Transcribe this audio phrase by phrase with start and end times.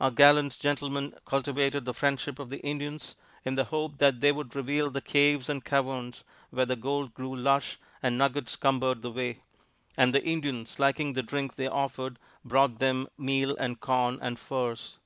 [0.00, 4.54] Our gallant gentlemen cultivated the friendship of the Indians, in the hope that they would
[4.54, 9.40] reveal the caves and caverns where the gold grew lush and nuggets cumbered the way;
[9.96, 14.98] and the Indians, liking the drink they offered, brought them meal and corn and furs.